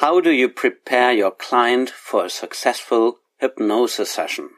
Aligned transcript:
How 0.00 0.20
do 0.20 0.30
you 0.30 0.50
prepare 0.50 1.10
your 1.10 1.30
client 1.30 1.88
for 1.88 2.26
a 2.26 2.30
successful 2.30 3.20
hypnosis 3.38 4.10
session? 4.10 4.50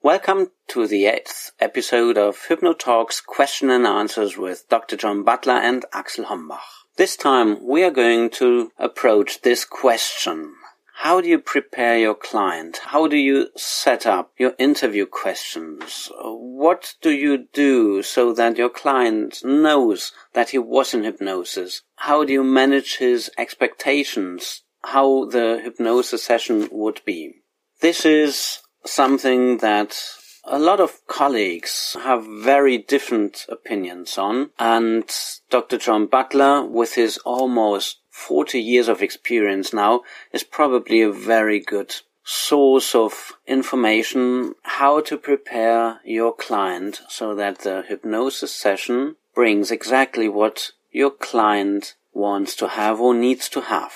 Welcome 0.00 0.52
to 0.68 0.86
the 0.86 1.06
eighth 1.06 1.50
episode 1.58 2.16
of 2.16 2.38
HypnoTalks 2.48 3.26
Question 3.26 3.68
and 3.68 3.84
Answers 3.84 4.38
with 4.38 4.68
Dr. 4.68 4.96
John 4.96 5.24
Butler 5.24 5.54
and 5.54 5.84
Axel 5.92 6.26
Hombach. 6.26 6.60
This 6.96 7.16
time 7.16 7.66
we 7.66 7.82
are 7.82 7.90
going 7.90 8.30
to 8.38 8.70
approach 8.78 9.42
this 9.42 9.64
question. 9.64 10.54
How 11.02 11.22
do 11.22 11.28
you 11.30 11.38
prepare 11.38 11.96
your 11.98 12.14
client? 12.14 12.80
How 12.84 13.06
do 13.06 13.16
you 13.16 13.48
set 13.56 14.04
up 14.04 14.34
your 14.36 14.52
interview 14.58 15.06
questions? 15.06 16.12
What 16.20 16.92
do 17.00 17.10
you 17.10 17.46
do 17.54 18.02
so 18.02 18.34
that 18.34 18.58
your 18.58 18.68
client 18.68 19.40
knows 19.42 20.12
that 20.34 20.50
he 20.50 20.58
was 20.58 20.92
in 20.92 21.04
hypnosis? 21.04 21.80
How 21.96 22.24
do 22.24 22.34
you 22.34 22.44
manage 22.44 22.98
his 22.98 23.30
expectations? 23.38 24.62
How 24.84 25.24
the 25.24 25.62
hypnosis 25.64 26.22
session 26.22 26.68
would 26.70 27.00
be? 27.06 27.32
This 27.80 28.04
is 28.04 28.58
something 28.84 29.56
that 29.58 29.98
a 30.44 30.58
lot 30.58 30.80
of 30.80 31.06
colleagues 31.06 31.96
have 32.02 32.26
very 32.26 32.76
different 32.76 33.46
opinions 33.48 34.18
on, 34.18 34.50
and 34.58 35.10
Dr. 35.48 35.78
John 35.78 36.08
Butler, 36.08 36.66
with 36.66 36.94
his 36.94 37.16
almost 37.18 37.99
40 38.10 38.60
years 38.60 38.88
of 38.88 39.02
experience 39.02 39.72
now, 39.72 40.02
is 40.32 40.44
probably 40.44 41.00
a 41.00 41.12
very 41.12 41.60
good 41.60 41.94
source 42.22 42.94
of 42.94 43.32
information 43.46 44.54
how 44.62 45.00
to 45.00 45.16
prepare 45.16 46.00
your 46.04 46.34
client 46.34 47.00
so 47.08 47.34
that 47.34 47.60
the 47.60 47.82
hypnosis 47.88 48.54
session 48.54 49.16
brings 49.34 49.70
exactly 49.70 50.28
what 50.28 50.72
your 50.90 51.10
client 51.10 51.94
wants 52.12 52.54
to 52.56 52.68
have 52.68 53.00
or 53.00 53.14
needs 53.14 53.48
to 53.48 53.62
have. 53.62 53.92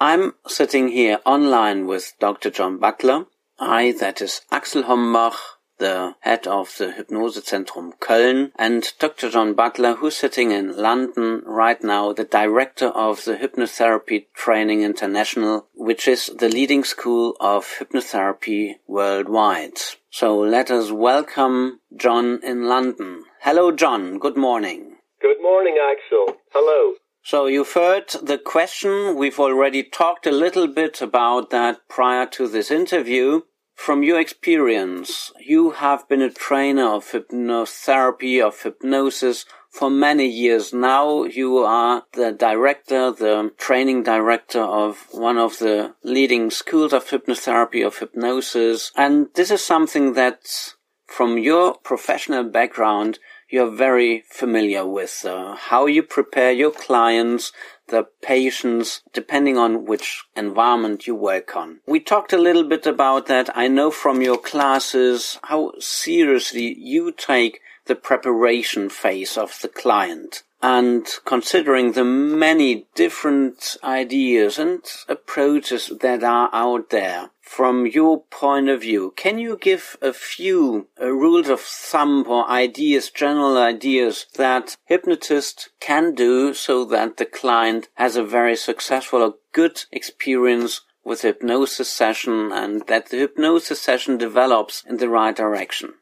I'm 0.00 0.34
sitting 0.46 0.88
here 0.88 1.20
online 1.24 1.86
with 1.86 2.14
Dr. 2.18 2.50
John 2.50 2.78
Butler. 2.78 3.26
I, 3.58 3.92
that 4.00 4.20
is 4.20 4.40
Axel 4.50 4.82
Hombach, 4.82 5.36
the 5.78 6.14
head 6.20 6.46
of 6.46 6.76
the 6.78 6.92
Hypnosezentrum 6.92 7.98
Köln, 7.98 8.52
and 8.56 8.92
Dr. 8.98 9.30
John 9.30 9.54
Butler, 9.54 9.94
who's 9.96 10.16
sitting 10.16 10.50
in 10.50 10.76
London 10.76 11.42
right 11.44 11.82
now, 11.82 12.12
the 12.12 12.24
director 12.24 12.88
of 12.88 13.24
the 13.24 13.36
Hypnotherapy 13.36 14.26
Training 14.34 14.82
International, 14.82 15.66
which 15.74 16.06
is 16.06 16.30
the 16.38 16.48
leading 16.48 16.84
school 16.84 17.36
of 17.40 17.66
hypnotherapy 17.78 18.74
worldwide. 18.86 19.78
So 20.10 20.38
let 20.38 20.70
us 20.70 20.90
welcome 20.92 21.80
John 21.96 22.40
in 22.42 22.68
London. 22.68 23.24
Hello, 23.40 23.72
John. 23.72 24.18
Good 24.18 24.36
morning. 24.36 24.96
Good 25.20 25.42
morning, 25.42 25.76
Axel. 25.78 26.36
Hello. 26.52 26.94
So 27.22 27.46
you've 27.46 27.72
heard 27.72 28.10
the 28.22 28.36
question. 28.36 29.16
We've 29.16 29.40
already 29.40 29.82
talked 29.82 30.26
a 30.26 30.30
little 30.30 30.68
bit 30.68 31.00
about 31.00 31.48
that 31.50 31.88
prior 31.88 32.26
to 32.26 32.46
this 32.46 32.70
interview. 32.70 33.40
From 33.74 34.02
your 34.02 34.18
experience, 34.18 35.32
you 35.38 35.72
have 35.72 36.08
been 36.08 36.22
a 36.22 36.30
trainer 36.30 36.86
of 36.86 37.10
hypnotherapy, 37.10 38.40
of 38.40 38.62
hypnosis 38.62 39.44
for 39.68 39.90
many 39.90 40.26
years 40.26 40.72
now. 40.72 41.24
You 41.24 41.58
are 41.58 42.04
the 42.12 42.32
director, 42.32 43.10
the 43.10 43.52
training 43.58 44.04
director 44.04 44.62
of 44.62 45.06
one 45.10 45.36
of 45.36 45.58
the 45.58 45.94
leading 46.02 46.50
schools 46.50 46.92
of 46.92 47.06
hypnotherapy, 47.06 47.84
of 47.84 47.98
hypnosis. 47.98 48.92
And 48.96 49.26
this 49.34 49.50
is 49.50 49.62
something 49.62 50.14
that 50.14 50.74
from 51.06 51.36
your 51.36 51.74
professional 51.74 52.44
background, 52.44 53.18
you're 53.50 53.70
very 53.70 54.24
familiar 54.30 54.86
with 54.86 55.24
uh, 55.24 55.54
how 55.56 55.86
you 55.86 56.02
prepare 56.02 56.52
your 56.52 56.70
clients, 56.70 57.52
the 57.88 58.06
patients, 58.22 59.02
depending 59.12 59.58
on 59.58 59.84
which 59.84 60.24
environment 60.36 61.06
you 61.06 61.14
work 61.14 61.56
on. 61.56 61.80
We 61.86 62.00
talked 62.00 62.32
a 62.32 62.38
little 62.38 62.64
bit 62.64 62.86
about 62.86 63.26
that. 63.26 63.50
I 63.56 63.68
know 63.68 63.90
from 63.90 64.22
your 64.22 64.38
classes 64.38 65.38
how 65.44 65.72
seriously 65.78 66.74
you 66.78 67.12
take 67.12 67.60
the 67.86 67.94
preparation 67.94 68.88
phase 68.88 69.36
of 69.36 69.58
the 69.60 69.68
client. 69.68 70.42
And 70.66 71.06
considering 71.26 71.92
the 71.92 72.04
many 72.04 72.86
different 72.94 73.76
ideas 73.84 74.58
and 74.58 74.82
approaches 75.10 75.92
that 76.00 76.24
are 76.24 76.48
out 76.54 76.88
there, 76.88 77.28
from 77.42 77.86
your 77.86 78.22
point 78.30 78.70
of 78.70 78.80
view, 78.80 79.12
can 79.14 79.38
you 79.38 79.58
give 79.58 79.98
a 80.00 80.14
few 80.14 80.88
uh, 80.98 81.12
rules 81.12 81.50
of 81.50 81.60
thumb 81.60 82.24
or 82.26 82.48
ideas, 82.48 83.10
general 83.10 83.58
ideas 83.58 84.24
that 84.36 84.78
hypnotists 84.86 85.68
can 85.80 86.14
do 86.14 86.54
so 86.54 86.86
that 86.86 87.18
the 87.18 87.26
client 87.26 87.90
has 87.96 88.16
a 88.16 88.24
very 88.24 88.56
successful 88.56 89.20
or 89.20 89.34
good 89.52 89.84
experience 89.92 90.80
with 91.04 91.20
hypnosis 91.20 91.92
session 91.92 92.50
and 92.52 92.86
that 92.86 93.10
the 93.10 93.18
hypnosis 93.18 93.82
session 93.82 94.16
develops 94.16 94.82
in 94.88 94.96
the 94.96 95.10
right 95.10 95.36
direction? 95.36 95.92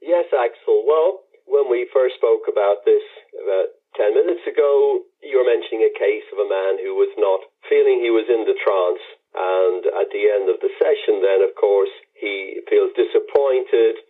Yes, 0.00 0.26
Axel. 0.26 0.84
Well, 0.86 1.22
when 1.44 1.68
we 1.68 1.90
first 1.92 2.14
spoke 2.14 2.42
about 2.46 2.84
this 2.84 3.02
about 3.42 3.81
10 3.96 4.16
minutes 4.16 4.44
ago, 4.48 5.04
you 5.20 5.36
were 5.36 5.48
mentioning 5.48 5.84
a 5.84 5.98
case 5.98 6.24
of 6.32 6.40
a 6.40 6.48
man 6.48 6.80
who 6.80 6.96
was 6.96 7.12
not 7.20 7.44
feeling 7.68 8.00
he 8.00 8.12
was 8.12 8.24
in 8.28 8.48
the 8.48 8.56
trance. 8.56 9.04
And 9.36 9.82
at 10.00 10.08
the 10.12 10.28
end 10.28 10.48
of 10.48 10.60
the 10.60 10.72
session, 10.80 11.20
then, 11.20 11.44
of 11.44 11.52
course, 11.56 11.92
he 12.16 12.60
feels 12.68 12.92
disappointed, 12.96 14.00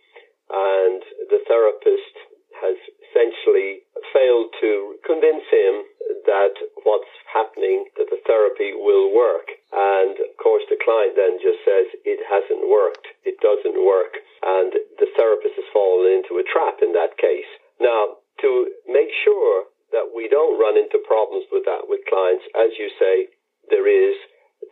and 0.51 0.99
the 1.31 1.43
therapist 1.47 2.15
has 2.59 2.79
essentially 3.11 3.83
failed 4.15 4.51
to 4.63 4.95
convince 5.03 5.43
him 5.51 5.83
that 6.27 6.55
what's 6.87 7.11
happening, 7.27 7.87
that 7.99 8.07
the 8.07 8.23
therapy 8.23 8.71
will 8.71 9.11
work. 9.11 9.51
And 9.71 10.15
of 10.15 10.35
course, 10.39 10.63
the 10.71 10.79
client 10.79 11.15
then 11.19 11.39
just 11.43 11.59
says, 11.67 11.91
it 12.07 12.23
hasn't 12.23 12.67
worked. 12.67 13.07
It 13.27 13.39
doesn't 13.43 13.79
work. 13.83 14.15
And 14.43 14.71
the 14.99 15.11
therapist 15.15 15.59
has 15.59 15.67
fallen 15.75 16.23
into 16.23 16.39
a 16.39 16.47
trap 16.47 16.79
in 16.79 16.95
that 16.95 17.19
case. 17.19 17.47
Now, 17.79 18.23
to 18.39 18.71
make 18.87 19.11
sure 19.23 19.67
that 19.93 20.09
we 20.09 20.25
don't 20.27 20.57
run 20.57 20.75
into 20.75 20.97
problems 21.05 21.45
with 21.53 21.63
that 21.69 21.85
with 21.85 22.01
clients. 22.09 22.43
As 22.57 22.73
you 22.81 22.89
say, 22.97 23.29
there 23.69 23.85
is 23.85 24.17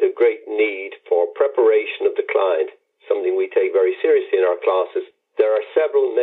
the 0.02 0.10
great 0.18 0.50
need 0.50 0.98
for 1.06 1.30
preparation 1.38 2.10
of 2.10 2.18
the 2.18 2.26
client, 2.26 2.74
something 3.06 3.38
we 3.38 3.54
take 3.54 3.72
very 3.72 3.94
seriously 4.02 4.42
in 4.42 4.50
our 4.50 4.58
classes. 4.66 5.06
There 5.38 5.54
are 5.54 5.74
several 5.78 6.18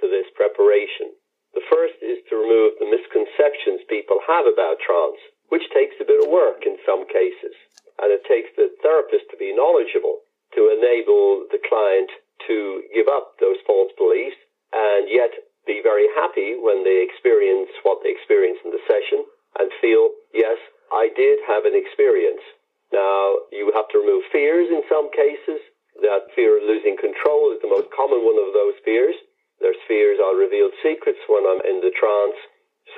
to 0.00 0.08
this 0.08 0.26
preparation. 0.34 1.14
The 1.54 1.66
first 1.68 2.00
is 2.00 2.18
to 2.28 2.40
remove 2.40 2.78
the 2.78 2.88
misconceptions 2.88 3.84
people 3.88 4.20
have 4.26 4.46
about 4.48 4.80
trance, 4.80 5.20
which 5.48 5.68
takes 5.70 5.96
a 6.00 6.08
bit 6.08 6.22
of 6.24 6.32
work 6.32 6.64
in 6.64 6.80
some 6.86 7.04
cases. 7.06 7.54
And 8.00 8.08
it 8.10 8.24
takes 8.24 8.48
the 8.56 8.72
therapist 8.80 9.28
to 9.30 9.36
be 9.36 9.54
knowledgeable 9.54 10.24
to 10.56 10.72
enable 10.72 11.48
the 11.52 11.60
client 11.68 12.10
to 12.48 12.82
give 12.92 13.08
up 13.08 13.36
those 13.40 13.60
false 13.66 13.92
beliefs 13.96 14.36
and 14.72 15.08
yet 15.08 15.32
be 15.66 15.80
very 15.84 16.08
happy 16.16 16.56
when 16.58 16.82
they 16.82 17.04
experience 17.04 17.70
what 17.84 18.02
they 18.02 18.10
experience 18.10 18.58
in 18.64 18.72
the 18.72 18.82
session 18.88 19.24
and 19.60 19.70
feel, 19.80 20.10
yes, 20.34 20.58
I 20.90 21.12
did 21.14 21.38
have 21.46 21.64
an 21.64 21.76
experience. 21.76 22.42
Now, 22.92 23.48
you 23.52 23.72
have 23.72 23.88
to 23.92 24.00
remove 24.00 24.24
fears 24.32 24.68
in 24.68 24.82
some 24.88 25.08
cases. 25.12 25.60
That 26.00 26.32
fear 26.34 26.56
of 26.56 26.64
losing 26.64 26.96
control 26.96 27.52
is 27.52 27.60
the 27.60 27.70
most 27.70 27.88
common 27.92 28.24
one 28.24 28.40
of 28.40 28.52
those 28.52 28.76
fears. 28.84 29.14
There's 29.62 29.78
fears 29.86 30.18
I'll 30.18 30.34
reveal 30.34 30.74
secrets 30.82 31.22
when 31.30 31.46
I'm 31.46 31.62
in 31.62 31.78
the 31.78 31.94
trance. 31.94 32.34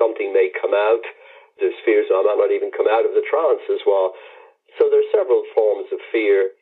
Something 0.01 0.33
may 0.33 0.49
come 0.57 0.73
out. 0.73 1.05
There's 1.61 1.77
fears 1.85 2.09
I 2.09 2.25
might 2.25 2.41
not 2.41 2.57
even 2.57 2.73
come 2.73 2.89
out 2.89 3.05
of 3.05 3.13
the 3.13 3.23
trance 3.29 3.63
as 3.69 3.85
well. 3.85 4.17
So 4.81 4.89
there's 4.89 5.07
several 5.13 5.45
forms 5.55 5.93
of 5.93 6.01
fear 6.11 6.57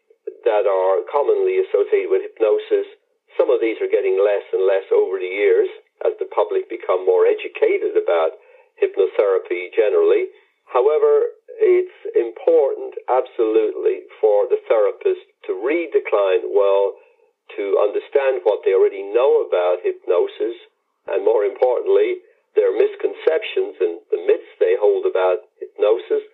that 0.45 0.67
are 0.67 1.07
commonly 1.07 1.63
associated 1.63 2.11
with 2.11 2.27
hypnosis. 2.27 2.91
Some 3.39 3.49
of 3.49 3.63
these 3.63 3.81
are 3.81 3.89
getting 3.89 4.21
less 4.21 4.45
and 4.53 4.67
less 4.67 4.85
over 4.93 5.17
the 5.17 5.31
years 5.31 5.71
as 6.05 6.13
the 6.19 6.29
public 6.35 6.69
become 6.69 7.07
more 7.07 7.25
educated 7.25 7.97
about 7.97 8.37
hypnotherapy 8.83 9.73
generally. 9.73 10.29
However, 10.67 11.39
it's 11.63 11.99
important 12.17 12.99
absolutely 13.09 14.09
for 14.21 14.51
the 14.51 14.61
therapist 14.69 15.25
to 15.47 15.57
read 15.57 15.95
the 15.95 16.05
client 16.05 16.49
well, 16.51 16.99
to 17.57 17.79
understand 17.83 18.43
what 18.45 18.65
they 18.65 18.73
already 18.73 19.03
know 19.03 19.45
about 19.45 19.85
hypnosis, 19.85 20.57
and 21.07 21.25
more 21.25 21.45
importantly, 21.45 22.23
their 22.55 22.73
misconceptions 22.73 23.77
and 23.81 24.01
the 24.11 24.23
myths 24.25 24.53
they 24.61 24.77
hold 24.77 25.05
about 25.09 25.49
hypnosis. 25.59 26.25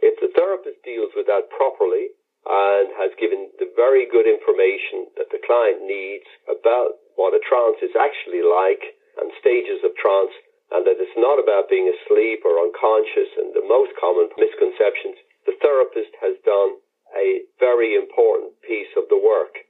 If 0.00 0.20
the 0.20 0.32
therapist 0.36 0.82
deals 0.84 1.12
with 1.16 1.26
that 1.26 1.48
properly 1.52 2.12
and 2.46 2.92
has 2.96 3.12
given 3.18 3.50
the 3.58 3.72
very 3.74 4.06
good 4.06 4.28
information 4.28 5.10
that 5.16 5.32
the 5.32 5.42
client 5.42 5.82
needs 5.82 6.28
about 6.46 7.00
what 7.16 7.34
a 7.34 7.42
trance 7.42 7.80
is 7.82 7.96
actually 7.96 8.44
like, 8.44 8.96
and 9.16 9.32
stages 9.40 9.80
of 9.82 9.96
trance, 9.96 10.32
and 10.70 10.84
that 10.84 11.00
it's 11.00 11.16
not 11.16 11.40
about 11.40 11.72
being 11.72 11.88
asleep 11.88 12.44
or 12.44 12.60
unconscious 12.60 13.32
and 13.40 13.54
the 13.54 13.64
most 13.64 13.92
common 13.96 14.28
misconceptions, 14.36 15.16
the 15.46 15.56
therapist 15.62 16.12
has 16.20 16.36
done 16.44 16.76
a 17.16 17.46
very 17.58 17.94
important 17.94 18.52
piece 18.62 18.90
of 18.98 19.08
the 19.08 19.16
work. 19.16 19.65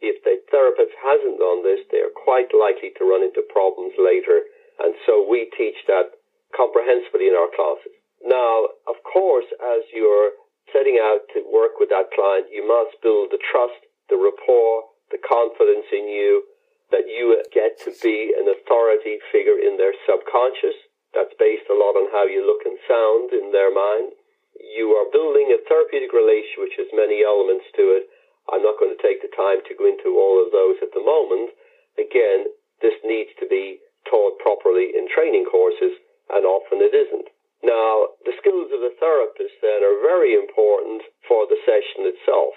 If 0.00 0.22
the 0.24 0.42
therapist 0.50 0.92
hasn't 1.00 1.40
done 1.40 1.62
this, 1.64 1.80
they 1.90 2.04
are 2.04 2.12
quite 2.12 2.52
likely 2.52 2.92
to 2.98 3.08
run 3.08 3.22
into 3.24 3.42
problems 3.48 3.94
later, 3.96 4.44
and 4.78 4.94
so 5.06 5.24
we 5.24 5.48
teach 5.56 5.76
that 5.88 6.12
comprehensively 6.52 7.28
in 7.28 7.34
our 7.34 7.48
classes. 7.54 7.96
Now, 8.24 8.68
of 8.88 9.00
course, 9.04 9.46
as 9.56 9.82
you're 9.92 10.36
setting 10.72 10.98
out 11.00 11.24
to 11.32 11.46
work 11.48 11.78
with 11.78 11.88
that 11.90 12.12
client, 12.12 12.52
you 12.52 12.66
must 12.66 13.00
build 13.00 13.30
the 13.30 13.40
trust, 13.40 13.78
the 14.08 14.18
rapport, 14.18 14.84
the 15.10 15.22
confidence 15.22 15.86
in 15.92 16.08
you, 16.08 16.44
that 16.90 17.08
you 17.08 17.42
get 17.52 17.78
to 17.82 17.90
be 18.02 18.34
an 18.36 18.46
authority 18.46 19.18
figure 19.32 19.58
in 19.58 19.76
their 19.76 19.94
subconscious. 20.06 20.76
That's 21.14 21.34
based 21.38 21.66
a 21.70 21.74
lot 21.78 21.96
on 21.96 22.10
how 22.12 22.26
you 22.26 22.44
look 22.44 22.66
and 22.66 22.78
sound 22.86 23.32
in 23.32 23.50
their 23.50 23.72
mind. 23.72 24.12
You 24.58 24.94
are 24.98 25.10
building 25.10 25.50
a 25.50 25.62
therapeutic 25.66 26.12
relation 26.12 26.62
which 26.62 26.78
has 26.78 26.90
many 26.92 27.24
elements 27.24 27.66
to 27.76 27.96
it. 27.96 28.10
I'm 28.52 28.62
not 28.62 28.78
going 28.78 28.94
to 28.94 29.02
take 29.02 29.22
the 29.22 29.32
time 29.34 29.62
to 29.66 29.78
go 29.78 29.86
into 29.86 30.16
all 30.18 30.38
of 30.38 30.52
those 30.52 30.78
at 30.82 30.94
the 30.94 31.02
moment. 31.02 31.54
Again, 31.98 32.46
this 32.82 32.96
needs 33.02 33.30
to 33.40 33.46
be 33.46 33.80
taught 34.06 34.38
properly 34.38 34.94
in 34.94 35.10
training 35.10 35.46
courses, 35.50 35.98
and 36.30 36.46
often 36.46 36.78
it 36.82 36.94
isn't. 36.94 37.28
Now, 37.64 38.14
the 38.22 38.36
skills 38.38 38.70
of 38.70 38.84
the 38.84 38.94
therapist 39.00 39.58
then 39.62 39.82
are 39.82 40.06
very 40.06 40.34
important 40.34 41.02
for 41.26 41.46
the 41.48 41.58
session 41.66 42.06
itself. 42.06 42.54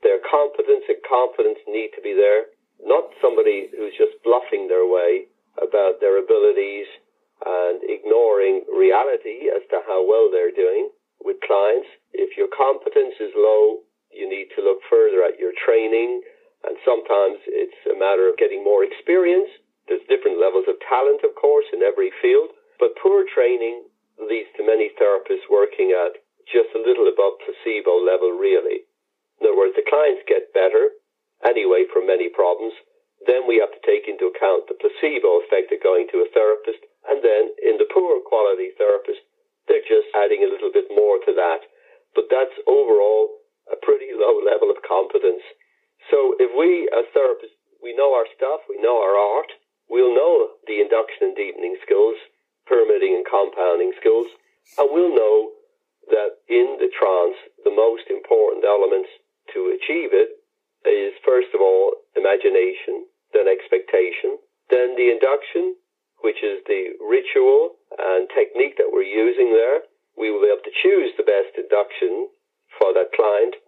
Their 0.00 0.22
competence 0.22 0.86
and 0.88 1.02
confidence 1.04 1.58
need 1.66 1.92
to 1.98 2.00
be 2.00 2.14
there 2.14 2.48
not 2.82 3.10
somebody 3.20 3.68
who's 3.74 3.94
just 3.98 4.22
bluffing 4.22 4.68
their 4.68 4.86
way 4.86 5.26
about 5.58 5.98
their 6.00 6.22
abilities 6.22 6.86
and 7.44 7.82
ignoring 7.82 8.62
reality 8.70 9.50
as 9.50 9.62
to 9.70 9.82
how 9.86 10.06
well 10.06 10.30
they're 10.30 10.54
doing 10.54 10.90
with 11.22 11.42
clients. 11.42 11.88
If 12.12 12.36
your 12.36 12.48
competence 12.50 13.14
is 13.18 13.34
low, 13.34 13.82
you 14.18 14.28
need 14.28 14.50
to 14.58 14.64
look 14.66 14.82
further 14.90 15.22
at 15.22 15.38
your 15.38 15.54
training, 15.54 16.20
and 16.66 16.74
sometimes 16.82 17.38
it's 17.46 17.78
a 17.86 17.94
matter 17.94 18.26
of 18.26 18.36
getting 18.36 18.66
more 18.66 18.82
experience. 18.82 19.48
There's 19.86 20.04
different 20.10 20.42
levels 20.42 20.66
of 20.66 20.82
talent, 20.84 21.22
of 21.22 21.38
course, 21.38 21.70
in 21.72 21.86
every 21.86 22.10
field, 22.20 22.50
but 22.82 22.98
poor 22.98 23.24
training 23.24 23.86
leads 24.18 24.50
to 24.58 24.66
many 24.66 24.90
therapists 24.98 25.46
working 25.46 25.94
at 25.94 26.18
just 26.50 26.74
a 26.74 26.82
little 26.82 27.06
above 27.06 27.38
placebo 27.46 28.02
level, 28.02 28.34
really. 28.34 28.82
In 29.38 29.46
other 29.46 29.56
words, 29.56 29.78
the 29.78 29.86
clients 29.86 30.26
get 30.26 30.52
better, 30.52 30.90
anyway 31.46 31.86
for 31.86 32.02
many 32.02 32.28
problems. 32.28 32.74
Then 33.26 33.46
we 33.46 33.62
have 33.62 33.70
to 33.70 33.86
take 33.86 34.10
into 34.10 34.30
account 34.30 34.66
the 34.66 34.78
placebo 34.78 35.42
effect 35.42 35.70
of 35.70 35.82
going 35.82 36.06
to 36.10 36.26
a 36.26 36.32
therapist. 36.34 36.82
And 37.06 37.22
then 37.22 37.54
in 37.62 37.78
the 37.78 37.90
poor 37.90 38.18
quality 38.22 38.74
therapist, 38.78 39.22
they're 39.66 39.86
just 39.86 40.10
adding 40.14 40.42
a 40.42 40.50
little 40.50 40.72
bit 40.72 40.90
more 40.90 41.18
to 41.22 41.32
that. 41.34 41.62
But 42.14 42.30
that's 42.30 42.54
overall 42.66 43.37
a 43.72 43.78
pretty 43.80 44.10
low 44.12 44.40
level 44.40 44.70
of 44.70 44.84
competence. 44.86 45.42
So 46.10 46.34
if 46.38 46.50
we 46.56 46.88
as 46.88 47.06
therapists, 47.12 47.58
we 47.82 47.94
know 47.94 48.14
our 48.14 48.26
stuff, 48.34 48.66
we 48.68 48.80
know 48.80 48.98
our 48.98 49.16
art, 49.16 49.52
we'll 49.88 50.14
know 50.14 50.58
the 50.66 50.80
induction 50.80 51.32
and 51.32 51.36
deepening 51.36 51.76
skills, 51.84 52.16
permitting 52.66 53.14
and 53.14 53.24
compounding 53.24 53.92
skills, 54.00 54.28
and 54.76 54.88
we'll 54.90 55.14
know 55.14 55.52
that 56.08 56.40
in 56.48 56.76
the 56.80 56.90
trance, 56.92 57.36
the 57.64 57.74
most 57.74 58.08
important 58.08 58.64
elements 58.64 59.08
to 59.54 59.76
achieve 59.76 60.12
it 60.12 60.40
is 60.88 61.12
first 61.24 61.48
of 61.54 61.60
all 61.60 61.96
imagination, 62.16 63.04
then 63.32 63.48
expectation, 63.48 64.40
then 64.70 64.96
the 64.96 65.12
induction, 65.12 65.76
which 66.20 66.40
is 66.42 66.60
the 66.66 66.96
ritual 67.00 67.76
and 67.98 68.28
technique 68.32 68.76
that 68.76 68.90
we're 68.90 69.06
using 69.06 69.52
there. 69.52 69.84
We 70.16 70.30
will 70.30 70.42
be 70.42 70.52
able 70.52 70.66
to 70.66 70.80
choose 70.82 71.14
the 71.16 71.28
best 71.28 71.54
induction 71.56 72.28
client, 73.18 73.58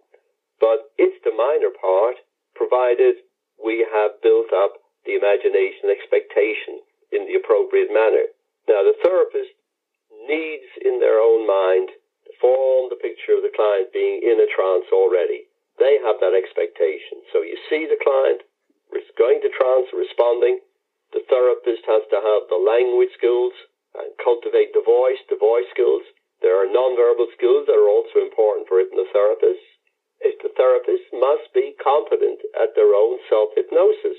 but 0.63 0.95
it's 0.95 1.19
the 1.27 1.35
minor 1.35 1.75
part, 1.75 2.15
provided 2.55 3.19
we 3.59 3.83
have 3.83 4.23
built 4.23 4.55
up 4.55 4.79
the 5.03 5.19
imagination 5.19 5.91
expectation 5.91 6.79
in 7.11 7.27
the 7.27 7.35
appropriate 7.35 7.91
manner. 7.91 8.31
Now, 8.71 8.87
the 8.87 8.95
therapist 9.03 9.51
needs 10.23 10.71
in 10.79 11.03
their 11.03 11.19
own 11.19 11.43
mind 11.43 11.91
to 12.23 12.31
form 12.39 12.87
the 12.87 13.01
picture 13.03 13.35
of 13.35 13.43
the 13.43 13.51
client 13.51 13.91
being 13.91 14.23
in 14.23 14.39
a 14.39 14.47
trance 14.47 14.87
already 14.95 15.51
they 15.81 15.97
have 16.05 16.21
that 16.21 16.37
expectation. 16.37 17.25
So 17.33 17.41
you 17.41 17.57
see 17.65 17.89
the 17.89 17.97
client 17.97 18.45
going 19.21 19.37
to 19.45 19.53
trance, 19.53 19.85
responding. 19.93 20.57
The 21.13 21.21
therapist 21.29 21.85
has 21.85 22.01
to 22.09 22.17
have 22.17 22.49
the 22.49 22.57
language 22.57 23.13
skills 23.13 23.53
and 23.93 24.09
cultivate 24.17 24.73
the 24.73 24.81
voice, 24.81 25.21
the 25.29 25.37
voice 25.37 25.69
skills. 25.69 26.01
There 26.41 26.57
are 26.57 26.65
nonverbal 26.65 27.29
skills 27.37 27.69
that 27.69 27.77
are 27.77 27.89
also 27.89 28.19
important 28.19 28.67
for 28.67 28.81
hypnotherapists. 28.81 29.69
If 30.21 30.41
the 30.41 30.49
therapist 30.57 31.05
must 31.13 31.53
be 31.53 31.77
competent 31.77 32.41
at 32.57 32.73
their 32.75 32.93
own 32.93 33.17
self-hypnosis 33.29 34.17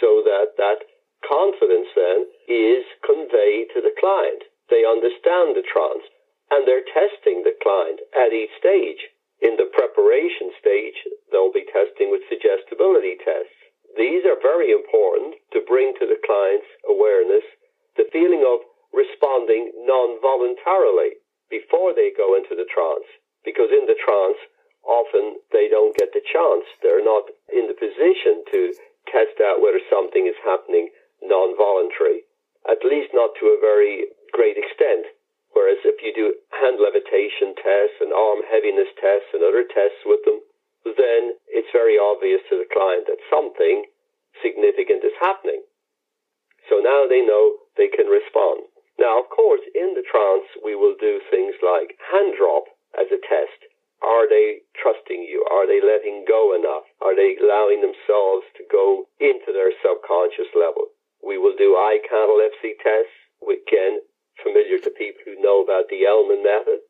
so 0.00 0.22
that 0.24 0.56
that 0.56 0.84
confidence 1.24 1.88
then 1.94 2.28
is 2.48 2.84
conveyed 3.04 3.68
to 3.74 3.80
the 3.80 3.92
client. 4.00 4.44
They 4.68 4.84
understand 4.84 5.56
the 5.56 5.64
trance 5.64 6.04
and 6.50 6.64
they're 6.64 6.84
testing 6.84 7.44
the 7.44 7.56
client 7.60 8.00
at 8.16 8.32
each 8.32 8.52
stage. 8.56 9.00
In 9.40 9.56
the 9.56 9.70
preparation 9.72 10.52
stage, 10.58 10.96
they'll 11.30 11.52
be 11.52 11.68
testing 11.68 12.10
with 12.10 12.24
suggestibility 12.28 13.16
tests. 13.20 13.54
These 13.96 14.24
are 14.24 14.40
very 14.40 14.72
important 14.72 15.36
to 15.52 15.68
bring 15.68 15.92
to 16.00 16.06
the 16.06 16.20
client's 16.24 16.68
awareness 16.88 17.44
the 17.96 18.08
feeling 18.12 18.44
of 18.44 18.64
responding 18.92 19.72
non-voluntarily 19.84 21.20
before 21.50 21.92
they 21.94 22.12
go 22.14 22.36
into 22.36 22.54
the 22.54 22.68
trance. 22.68 23.08
Because 23.44 23.72
in 23.72 23.86
the 23.86 23.98
trance, 23.98 24.38
often 24.84 25.40
they 25.52 25.68
don't 25.68 25.96
get 25.96 26.12
the 26.12 26.24
chance. 26.24 26.64
They're 26.82 27.04
not 27.04 27.28
in 27.52 27.68
the 27.68 27.76
position 27.76 28.44
to 28.52 28.72
test 29.08 29.40
out 29.40 29.60
whether 29.60 29.80
something 29.88 30.28
is 30.28 30.38
happening 30.44 30.90
non-voluntary, 31.22 32.24
at 32.68 32.84
least 32.84 33.10
not 33.12 33.34
to 33.40 33.52
a 33.52 33.60
very 33.60 34.06
great 34.32 34.56
extent. 34.56 35.06
Whereas 35.52 35.80
if 35.82 36.04
you 36.04 36.12
do 36.12 36.36
hand 36.52 36.78
levitation 36.78 37.56
tests 37.56 37.98
and 38.00 38.12
arm 38.12 38.44
heaviness 38.46 38.92
tests 39.00 39.32
and 39.32 39.42
other 39.42 39.64
tests 39.64 40.04
with 40.04 40.22
them, 40.24 40.40
then 40.84 41.34
it's 41.48 41.72
very 41.72 41.98
obvious 41.98 42.40
to 42.48 42.56
the 42.60 42.68
client 42.70 43.08
that 43.08 43.18
something 43.32 43.84
significant 44.44 45.02
is 45.02 45.16
happening. 45.18 45.64
So 46.68 46.78
now 46.84 47.08
they 47.08 47.24
know 47.24 47.64
they 47.76 47.88
can 47.88 48.06
respond. 48.06 48.67
Now, 48.98 49.22
of 49.22 49.30
course, 49.30 49.62
in 49.74 49.94
the 49.94 50.02
trance, 50.02 50.50
we 50.62 50.74
will 50.74 50.94
do 50.98 51.20
things 51.30 51.54
like 51.62 51.94
hand 52.10 52.34
drop 52.36 52.66
as 52.98 53.06
a 53.14 53.22
test. 53.22 53.58
Are 54.02 54.28
they 54.28 54.62
trusting 54.74 55.22
you? 55.22 55.46
Are 55.50 55.66
they 55.66 55.80
letting 55.80 56.24
go 56.26 56.54
enough? 56.54 56.86
Are 57.00 57.14
they 57.14 57.38
allowing 57.38 57.80
themselves 57.80 58.46
to 58.58 58.66
go 58.70 59.06
into 59.18 59.52
their 59.54 59.70
subconscious 59.82 60.50
level? 60.54 60.90
We 61.22 61.38
will 61.38 61.54
do 61.56 61.74
eye 61.74 61.98
catalepsy 62.02 62.74
tests. 62.82 63.14
Again, 63.42 64.02
familiar 64.42 64.78
to 64.78 64.90
people 64.90 65.22
who 65.24 65.42
know 65.42 65.62
about 65.62 65.88
the 65.90 66.06
Elman 66.06 66.42
method. 66.42 66.82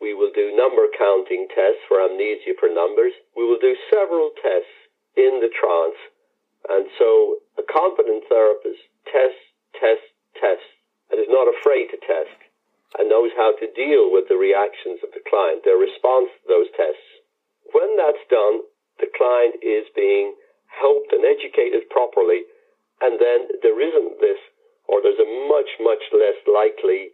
We 0.00 0.14
will 0.14 0.30
do 0.30 0.54
number 0.54 0.86
counting 0.96 1.48
tests 1.50 1.82
for 1.86 2.02
amnesia 2.02 2.54
for 2.58 2.68
numbers. 2.68 3.12
We 3.36 3.44
will 3.44 3.58
do 3.58 3.74
several 3.90 4.30
tests 4.42 4.74
in 5.16 5.42
the 5.42 5.50
trance. 5.50 5.98
And 6.70 6.86
so 6.98 7.42
a 7.58 7.62
competent 7.66 8.24
therapist 8.28 8.82
tests, 9.10 9.42
tests, 9.74 10.06
tests, 10.38 10.77
and 11.10 11.20
is 11.20 11.30
not 11.30 11.48
afraid 11.48 11.88
to 11.90 11.98
test 12.00 12.38
and 12.96 13.08
knows 13.08 13.32
how 13.36 13.52
to 13.56 13.76
deal 13.76 14.08
with 14.08 14.28
the 14.28 14.40
reactions 14.40 15.00
of 15.04 15.12
the 15.12 15.24
client, 15.28 15.64
their 15.64 15.80
response 15.80 16.32
to 16.40 16.44
those 16.48 16.70
tests. 16.72 17.08
When 17.72 17.96
that's 18.00 18.24
done, 18.32 18.64
the 18.96 19.12
client 19.12 19.60
is 19.60 19.84
being 19.92 20.34
helped 20.72 21.12
and 21.12 21.24
educated 21.24 21.88
properly, 21.92 22.48
and 23.00 23.20
then 23.20 23.60
there 23.60 23.80
isn't 23.80 24.20
this 24.20 24.40
or 24.88 25.04
there's 25.04 25.20
a 25.20 25.34
much, 25.46 25.68
much 25.84 26.00
less 26.16 26.40
likely 26.48 27.12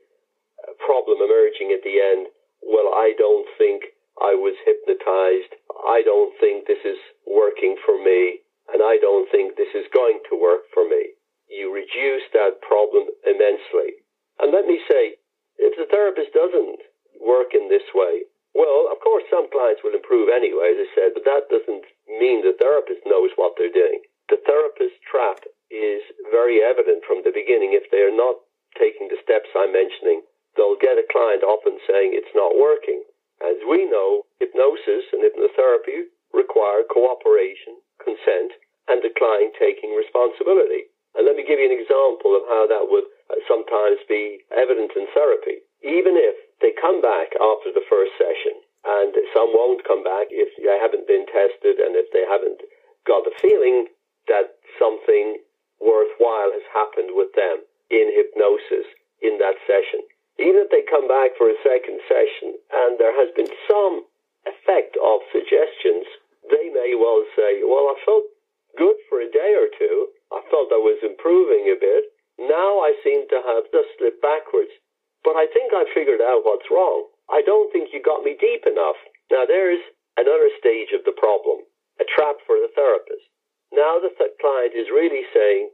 uh, 0.63 0.73
problem 0.79 1.19
emerging 1.19 1.75
at 1.75 1.83
the 1.83 1.99
end. 1.99 2.31
Well, 2.63 2.95
I 2.95 3.13
don't 3.19 3.51
think 3.59 3.99
I 4.23 4.39
was 4.39 4.55
hypnotized. 4.63 5.59
I 5.83 6.07
don't 6.07 6.33
think 6.39 6.65
this 6.65 6.81
is 6.87 6.97
working 7.27 7.77
for 7.85 7.99
me. 7.99 8.47
And 8.73 8.81
I 8.81 8.97
don't 9.03 9.29
think 9.29 9.59
this 9.59 9.75
is 9.75 9.85
going 9.93 10.23
to 10.31 10.41
work 10.41 10.71
for 10.73 10.89
me. 10.89 11.14
You 11.55 11.71
reduce 11.71 12.27
that 12.35 12.59
problem 12.67 13.07
immensely. 13.23 14.03
And 14.43 14.51
let 14.51 14.67
me 14.67 14.83
say, 14.91 15.15
if 15.55 15.79
the 15.79 15.87
therapist 15.87 16.35
doesn't 16.35 16.83
work 17.23 17.55
in 17.55 17.71
this 17.71 17.87
way, 17.95 18.27
well, 18.55 18.91
of 18.91 18.99
course, 18.99 19.23
some 19.31 19.47
clients 19.51 19.83
will 19.87 19.95
improve 19.95 20.31
anyway, 20.31 20.75
as 20.75 20.83
I 20.83 20.89
said, 20.95 21.11
but 21.15 21.23
that 21.27 21.47
doesn't 21.51 21.87
mean 22.11 22.43
the 22.43 22.59
therapist 22.59 23.07
knows 23.07 23.31
what 23.39 23.55
they're 23.55 23.71
doing. 23.71 24.03
The 24.31 24.43
therapist 24.43 24.99
trap 25.07 25.47
is 25.71 26.03
very 26.31 26.59
evident 26.59 27.07
from 27.07 27.23
the 27.23 27.35
beginning. 27.35 27.75
If 27.75 27.87
they 27.91 28.03
are 28.03 28.15
not 28.15 28.43
taking 28.75 29.07
the 29.07 29.23
steps 29.23 29.51
I'm 29.55 29.71
mentioning, 29.71 30.23
they'll 30.59 30.79
get 30.79 30.99
a 30.99 31.07
client 31.07 31.47
often 31.47 31.79
saying 31.87 32.15
it's 32.15 32.35
not 32.35 32.59
working. 32.59 33.03
As 33.43 33.59
we 33.69 33.87
know, 33.87 34.27
hypnosis 34.39 35.07
and 35.15 35.23
hypnotherapy 35.23 36.11
require 36.33 36.83
cooperation, 36.83 37.79
consent, 38.03 38.59
and 38.89 39.03
the 39.03 39.15
client 39.15 39.55
taking 39.59 39.95
responsibility. 39.95 40.91
And 41.15 41.27
let 41.27 41.37
me 41.37 41.47
give 41.47 41.63
you 41.63 41.71
an 41.71 41.79
example 41.79 42.35
of 42.35 42.43
how 42.51 42.67
that 42.67 42.91
would 42.91 43.07
uh, 43.31 43.39
sometimes 43.47 44.03
be 44.09 44.43
evident 44.51 44.93
in 44.99 45.07
therapy. 45.15 45.63
Even 45.83 46.19
if 46.19 46.35
they 46.61 46.75
come 46.75 47.01
back 47.01 47.35
after 47.39 47.71
the 47.71 47.87
first 47.87 48.13
session, 48.19 48.59
and 48.85 49.17
some 49.33 49.55
won't 49.57 49.87
come 49.89 50.05
back 50.05 50.29
if 50.29 50.53
they 50.61 50.77
haven't 50.77 51.09
been 51.09 51.25
tested 51.25 51.81
and 51.81 51.97
if 51.97 52.11
they 52.13 52.25
haven't 52.29 52.61
got 53.09 53.25
the 53.25 53.33
feeling 53.41 53.89
that 54.29 54.61
something 54.77 55.41
worthwhile 55.81 56.53
has 56.53 56.65
happened 56.73 57.13
with 57.17 57.33
them 57.33 57.65
in 57.89 58.13
hypnosis 58.13 58.89
in 59.21 59.41
that 59.41 59.57
session. 59.65 60.05
Even 60.37 60.67
if 60.67 60.69
they 60.69 60.85
come 60.85 61.07
back 61.09 61.37
for 61.39 61.49
a 61.49 61.63
second 61.65 62.01
session 62.09 62.59
and 62.73 62.99
there 62.99 63.15
has 63.15 63.33
been 63.33 63.49
some 63.69 64.05
effect 64.45 64.97
of 65.01 65.25
suggestions, 65.33 66.05
they 66.51 66.69
may 66.69 66.93
well 66.93 67.25
say, 67.33 67.65
well, 67.65 67.89
I 67.89 67.97
felt 68.05 68.29
good 68.77 68.97
for 69.09 69.21
a 69.21 69.31
day 69.31 69.57
or 69.57 69.71
two. 69.79 70.13
I 70.35 70.43
felt 70.51 70.75
I 70.75 70.83
was 70.83 70.99
improving 71.03 71.71
a 71.71 71.79
bit. 71.79 72.11
Now 72.39 72.83
I 72.83 72.99
seem 73.07 73.29
to 73.31 73.39
have 73.47 73.71
just 73.71 73.95
slipped 73.99 74.21
backwards. 74.21 74.75
But 75.23 75.39
I 75.39 75.47
think 75.55 75.73
I 75.73 75.89
figured 75.95 76.21
out 76.21 76.45
what's 76.45 76.69
wrong. 76.71 77.09
I 77.31 77.41
don't 77.41 77.73
think 77.73 77.91
you 77.95 78.03
got 78.03 78.27
me 78.27 78.37
deep 78.37 78.67
enough. 78.67 78.99
Now 79.31 79.47
there's 79.47 79.81
another 80.19 80.51
stage 80.61 80.93
of 80.93 81.07
the 81.09 81.17
problem, 81.17 81.65
a 81.97 82.05
trap 82.05 82.37
for 82.45 82.61
the 82.61 82.69
therapist. 82.75 83.25
Now 83.73 83.99
the 83.99 84.13
th- 84.13 84.37
client 84.43 84.75
is 84.77 84.93
really 84.93 85.25
saying, 85.33 85.71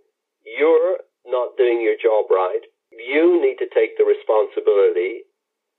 you're 0.46 1.02
not 1.26 1.56
doing 1.58 1.82
your 1.82 1.98
job 2.00 2.30
right. 2.30 2.62
You 2.92 3.40
need 3.42 3.58
to 3.58 3.68
take 3.74 3.98
the 3.98 4.06
responsibility 4.06 5.26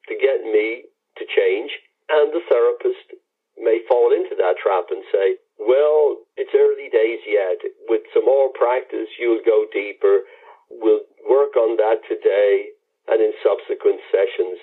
to 0.10 0.14
get 0.20 0.44
me 0.44 0.92
to 1.18 1.24
change. 1.26 1.72
And 2.10 2.34
the 2.34 2.44
therapist 2.50 3.16
may 3.58 3.82
fall 3.88 4.12
into 4.12 4.36
that 4.36 4.60
trap 4.62 4.92
and 4.92 5.04
say, 5.12 5.38
well, 5.62 6.26
it's 6.38 6.54
early 6.58 6.90
days 6.90 7.22
yet. 7.28 7.62
With 7.88 8.02
some 8.14 8.26
more 8.26 8.50
practice, 8.54 9.10
you'll 9.20 9.46
go 9.46 9.66
deeper. 9.70 10.26
We'll 10.70 11.06
work 11.30 11.54
on 11.56 11.78
that 11.78 12.02
today 12.10 12.74
and 13.08 13.22
in 13.22 13.34
subsequent 13.46 14.02
sessions. 14.10 14.58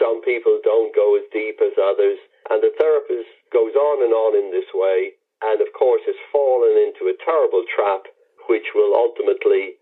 Some 0.00 0.20
people 0.22 0.60
don't 0.64 0.94
go 0.94 1.16
as 1.16 1.24
deep 1.32 1.60
as 1.64 1.76
others. 1.80 2.18
And 2.50 2.60
the 2.60 2.74
therapist 2.76 3.28
goes 3.52 3.72
on 3.72 4.04
and 4.04 4.12
on 4.12 4.32
in 4.36 4.50
this 4.52 4.68
way. 4.74 5.16
And 5.42 5.60
of 5.60 5.72
course, 5.72 6.02
has 6.06 6.18
fallen 6.30 6.76
into 6.76 7.08
a 7.08 7.18
terrible 7.24 7.64
trap, 7.66 8.06
which 8.48 8.74
will 8.74 8.94
ultimately, 8.94 9.80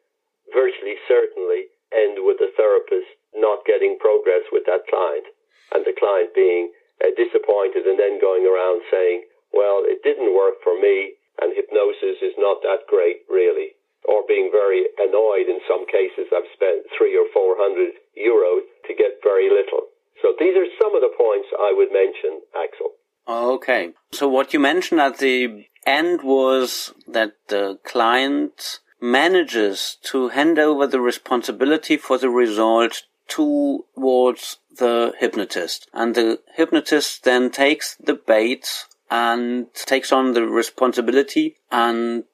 virtually 0.54 0.96
certainly, 1.06 1.68
end 1.92 2.22
with 2.22 2.38
the 2.38 2.54
therapist 2.56 3.10
not 3.34 3.66
getting 3.66 3.98
progress 3.98 4.42
with 4.50 4.64
that 4.66 4.86
client 4.90 5.26
and 5.74 5.84
the 5.86 5.94
client 5.98 6.34
being 6.34 6.70
uh, 7.02 7.10
disappointed 7.14 7.86
and 7.86 7.98
then 7.98 8.20
going 8.20 8.46
around 8.46 8.82
saying, 8.90 9.22
well, 9.52 9.82
it 9.84 10.02
didn't 10.02 10.34
work 10.34 10.62
for 10.62 10.78
me 10.78 11.20
and 11.40 11.56
hypnosis 11.56 12.20
is 12.22 12.36
not 12.36 12.62
that 12.62 12.86
great, 12.86 13.24
really. 13.28 13.76
Or 14.04 14.22
being 14.26 14.50
very 14.52 14.84
annoyed 14.98 15.48
in 15.48 15.60
some 15.68 15.86
cases. 15.86 16.32
I've 16.32 16.48
spent 16.54 16.86
three 16.96 17.16
or 17.16 17.26
four 17.32 17.56
hundred 17.58 17.92
euros 18.16 18.64
to 18.88 18.94
get 18.94 19.20
very 19.22 19.48
little. 19.48 19.88
So 20.22 20.32
these 20.38 20.56
are 20.56 20.68
some 20.80 20.94
of 20.94 21.00
the 21.00 21.12
points 21.16 21.48
I 21.58 21.72
would 21.76 21.92
mention, 21.92 22.40
Axel. 22.56 22.92
Okay. 23.28 23.92
So 24.12 24.28
what 24.28 24.52
you 24.52 24.60
mentioned 24.60 25.00
at 25.00 25.18
the 25.18 25.64
end 25.86 26.22
was 26.22 26.92
that 27.06 27.32
the 27.48 27.78
client 27.84 28.80
manages 29.00 29.96
to 30.04 30.28
hand 30.28 30.58
over 30.58 30.86
the 30.86 31.00
responsibility 31.00 31.96
for 31.96 32.18
the 32.18 32.28
result 32.28 33.04
towards 33.28 34.58
the 34.78 35.12
hypnotist. 35.18 35.88
And 35.92 36.14
the 36.14 36.40
hypnotist 36.56 37.24
then 37.24 37.50
takes 37.50 37.96
the 37.96 38.14
bait 38.14 38.66
and 39.10 39.72
takes 39.74 40.12
on 40.12 40.34
the 40.34 40.46
responsibility. 40.46 41.56
And 41.70 42.24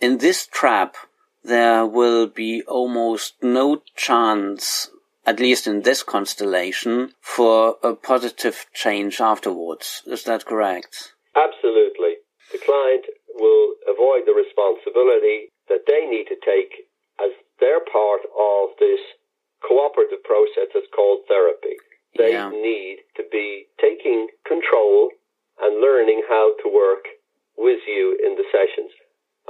in 0.00 0.18
this 0.18 0.46
trap, 0.46 0.96
there 1.44 1.86
will 1.86 2.26
be 2.26 2.62
almost 2.66 3.34
no 3.42 3.82
chance, 3.94 4.90
at 5.26 5.40
least 5.40 5.66
in 5.66 5.82
this 5.82 6.02
constellation, 6.02 7.12
for 7.20 7.76
a 7.82 7.94
positive 7.94 8.66
change 8.72 9.20
afterwards. 9.20 10.02
Is 10.06 10.24
that 10.24 10.46
correct? 10.46 11.14
Absolutely. 11.36 12.16
The 12.52 12.58
client 12.58 13.04
will 13.34 13.74
avoid 13.86 14.22
the 14.26 14.34
responsibility 14.34 15.52
that 15.68 15.84
they 15.86 16.06
need 16.06 16.26
to 16.26 16.36
take 16.44 16.88
as 17.20 17.30
their 17.60 17.80
part 17.80 18.22
of 18.24 18.70
this 18.80 19.00
cooperative 19.66 20.22
process 20.24 20.70
that's 20.72 20.86
called 20.94 21.20
therapy. 21.28 21.76
They 22.16 22.32
yeah. 22.32 22.50
need 22.50 22.98
to 23.16 23.24
be 23.30 23.66
taking 23.80 24.28
control 24.46 25.10
and 25.60 25.82
learning 25.82 26.22
how 26.28 26.54
to 26.62 26.68
work 26.70 27.06
with 27.56 27.82
you 27.86 28.18
in 28.22 28.38
the 28.38 28.46
sessions. 28.50 28.92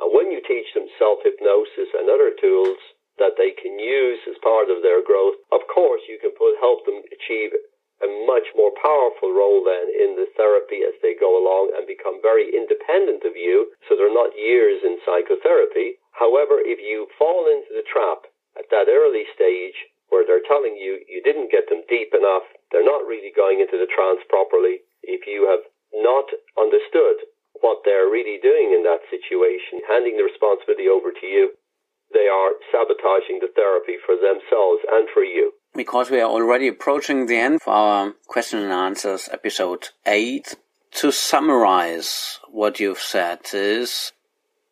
And 0.01 0.15
when 0.15 0.31
you 0.31 0.41
teach 0.41 0.73
them 0.73 0.89
self 0.99 1.21
hypnosis 1.23 1.93
and 1.93 2.09
other 2.09 2.33
tools 2.41 2.79
that 3.19 3.35
they 3.37 3.51
can 3.51 3.79
use 3.79 4.23
as 4.31 4.39
part 4.41 4.71
of 4.71 4.83
their 4.83 5.03
growth, 5.03 5.37
of 5.51 5.67
course 5.67 6.03
you 6.09 6.19
can 6.23 6.33
put, 6.39 6.57
help 6.63 6.87
them 6.87 7.03
achieve 7.11 7.53
a 7.99 8.09
much 8.31 8.47
more 8.55 8.71
powerful 8.79 9.35
role 9.35 9.67
then 9.67 9.91
in 9.91 10.15
the 10.15 10.31
therapy 10.39 10.87
as 10.87 10.95
they 11.03 11.19
go 11.19 11.35
along 11.35 11.75
and 11.75 11.83
become 11.87 12.23
very 12.23 12.47
independent 12.47 13.27
of 13.27 13.35
you, 13.35 13.75
so 13.87 13.99
they're 13.99 14.15
not 14.15 14.39
years 14.39 14.79
in 14.87 15.03
psychotherapy. 15.03 15.99
However, 16.15 16.63
if 16.63 16.79
you 16.79 17.11
fall 17.19 17.51
into 17.51 17.75
the 17.75 17.83
trap 17.91 18.31
at 18.55 18.71
that 18.71 18.87
early 18.87 19.27
stage 19.35 19.75
where 20.15 20.23
they're 20.23 20.47
telling 20.47 20.79
you 20.79 21.03
you 21.11 21.21
didn't 21.27 21.51
get 21.51 21.67
them 21.69 21.83
deep 21.91 22.15
enough, 22.15 22.47
they're 22.71 22.87
not 22.87 23.03
really 23.03 23.35
going 23.35 23.59
into 23.59 23.77
the 23.77 23.91
trance 23.91 24.23
properly, 24.31 24.87
if 25.03 25.27
you 25.27 25.51
have 25.51 25.67
not 25.95 26.27
understood 26.59 27.29
what 27.61 27.83
they're 27.85 28.09
really 28.09 28.39
doing 28.43 28.73
in 28.77 28.83
that 28.85 29.03
situation, 29.11 29.81
handing 29.89 30.17
the 30.17 30.25
responsibility 30.25 30.89
over 30.89 31.11
to 31.11 31.27
you, 31.27 31.51
they 32.13 32.29
are 32.29 32.53
sabotaging 32.73 33.41
the 33.41 33.53
therapy 33.55 33.97
for 34.05 34.15
themselves 34.15 34.81
and 34.91 35.09
for 35.13 35.23
you. 35.23 35.53
Because 35.75 36.11
we 36.11 36.21
are 36.21 36.31
already 36.31 36.69
approaching 36.69 37.27
the 37.27 37.37
end 37.37 37.57
of 37.57 37.69
our 37.69 38.15
question 38.27 38.61
and 38.61 38.73
answers 38.73 39.29
episode 39.31 39.89
8, 40.07 40.57
to 40.93 41.13
summarize 41.13 42.41
what 42.51 42.81
you've 42.81 43.01
said 43.01 43.41
is 43.53 44.13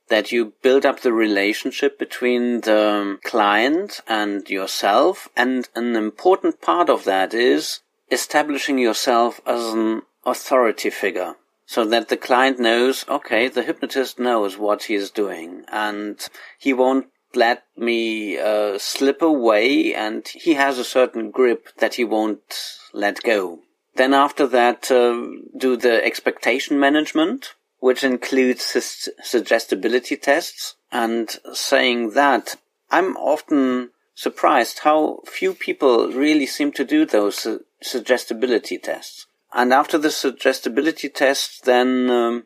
that 0.09 0.33
you 0.33 0.55
build 0.63 0.87
up 0.87 1.01
the 1.01 1.13
relationship 1.13 1.99
between 1.99 2.63
the 2.63 3.19
client 3.25 4.01
and 4.07 4.49
yourself. 4.49 5.29
And 5.37 5.69
an 5.75 5.97
important 5.97 6.63
part 6.63 6.89
of 6.89 7.05
that 7.05 7.35
is 7.35 7.81
establishing 8.11 8.79
yourself 8.79 9.41
as 9.47 9.65
an 9.75 10.03
authority 10.27 10.91
figure 10.91 11.37
so 11.65 11.85
that 11.87 12.09
the 12.09 12.17
client 12.17 12.61
knows, 12.61 13.05
okay, 13.09 13.49
the 13.49 13.63
hypnotist 13.63 14.19
knows 14.19 14.59
what 14.59 14.85
he 14.85 14.95
is 14.95 15.11
doing 15.11 15.65
and 15.69 16.29
he 16.59 16.73
won't 16.73 17.07
let 17.35 17.65
me 17.77 18.39
uh, 18.39 18.79
slip 18.79 19.23
away 19.23 19.95
and 19.95 20.29
he 20.29 20.55
has 20.55 20.79
a 20.79 20.85
certain 20.85 21.31
grip 21.31 21.69
that 21.79 21.95
he 21.95 22.05
won't 22.05 22.79
let 22.93 23.23
go. 23.23 23.61
Then 23.95 24.13
after 24.13 24.47
that, 24.49 24.91
uh, 24.91 25.23
do 25.57 25.77
the 25.77 26.05
expectation 26.05 26.79
management 26.79 27.55
which 27.79 28.03
includes 28.03 28.63
su- 28.65 29.13
suggestibility 29.23 30.17
tests. 30.17 30.75
And 30.91 31.39
saying 31.53 32.11
that, 32.11 32.57
I'm 32.91 33.17
often 33.17 33.91
surprised 34.15 34.81
how 34.81 35.21
few 35.27 35.53
people 35.55 36.09
really 36.09 36.47
seem 36.47 36.73
to 36.73 36.85
do 36.85 37.05
those 37.05 37.37
su- 37.37 37.65
suggestibility 37.83 38.79
tests. 38.79 39.27
And 39.57 39.73
after 39.73 39.97
the 39.97 40.11
suggestibility 40.11 41.09
test, 41.09 41.65
then 41.65 42.11
um, 42.11 42.45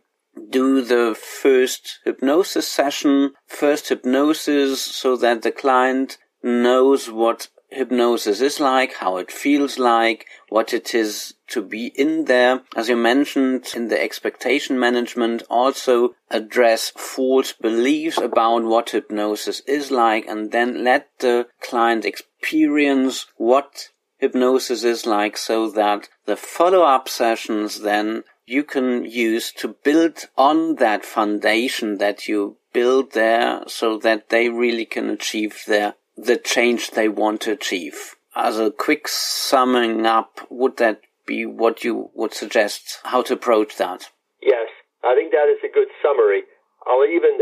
do 0.48 0.80
the 0.80 1.16
first 1.20 1.98
hypnosis 2.04 2.68
session, 2.68 3.32
first 3.48 3.88
hypnosis, 3.88 4.80
so 4.80 5.16
that 5.16 5.42
the 5.42 5.50
client 5.50 6.18
knows 6.40 7.10
what 7.10 7.48
hypnosis 7.68 8.40
is 8.40 8.60
like, 8.60 8.94
how 8.94 9.16
it 9.16 9.32
feels 9.32 9.76
like, 9.76 10.24
what 10.50 10.72
it 10.72 10.94
is 10.94 11.34
to 11.48 11.62
be 11.62 11.88
in 11.96 12.26
there. 12.26 12.62
As 12.76 12.88
you 12.88 12.96
mentioned 12.96 13.72
in 13.74 13.88
the 13.88 14.00
expectation 14.00 14.78
management, 14.78 15.42
also 15.50 16.14
address 16.30 16.92
false 16.96 17.52
beliefs 17.52 18.18
about 18.18 18.62
what 18.62 18.90
hypnosis 18.90 19.62
is 19.66 19.90
like 19.90 20.26
and 20.26 20.52
then 20.52 20.84
let 20.84 21.08
the 21.18 21.48
client 21.60 22.04
experience 22.04 23.26
what 23.36 23.88
hypnosis 24.20 24.84
is 24.84 25.06
like 25.06 25.36
so 25.36 25.70
that 25.70 26.08
the 26.26 26.36
follow-up 26.36 27.08
sessions 27.08 27.80
then 27.80 28.24
you 28.46 28.62
can 28.62 29.04
use 29.04 29.52
to 29.52 29.68
build 29.68 30.26
on 30.36 30.76
that 30.76 31.04
foundation 31.04 31.98
that 31.98 32.28
you 32.28 32.56
build 32.72 33.12
there 33.12 33.62
so 33.66 33.96
that 33.98 34.28
they 34.28 34.48
really 34.48 34.84
can 34.84 35.08
achieve 35.08 35.62
their 35.66 35.94
the 36.16 36.36
change 36.36 36.90
they 36.90 37.08
want 37.08 37.40
to 37.40 37.52
achieve. 37.52 38.16
As 38.36 38.58
a 38.58 38.70
quick 38.70 39.08
summing 39.08 40.04
up, 40.04 40.46
would 40.50 40.76
that 40.76 41.00
be 41.26 41.46
what 41.46 41.82
you 41.84 42.10
would 42.14 42.34
suggest 42.34 42.98
how 43.04 43.22
to 43.22 43.34
approach 43.34 43.76
that? 43.76 44.10
Yes, 44.42 44.68
I 45.02 45.14
think 45.14 45.32
that 45.32 45.48
is 45.48 45.62
a 45.64 45.72
good 45.72 45.88
summary. 46.02 46.42
I'll 46.86 47.06
even, 47.06 47.38